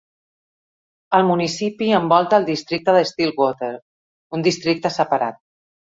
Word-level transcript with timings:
El 1.17 1.27
municipi 1.31 1.91
envolta 1.99 2.39
el 2.43 2.49
districte 2.49 2.95
de 2.97 3.05
Stillwater, 3.11 3.73
un 4.39 4.47
districte 4.49 4.97
separat. 5.01 5.43